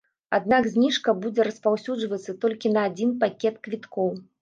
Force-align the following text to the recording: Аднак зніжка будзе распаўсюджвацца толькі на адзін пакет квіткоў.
Аднак 0.37 0.69
зніжка 0.75 1.15
будзе 1.27 1.45
распаўсюджвацца 1.49 2.37
толькі 2.47 2.75
на 2.75 2.89
адзін 2.93 3.17
пакет 3.25 3.65
квіткоў. 3.65 4.15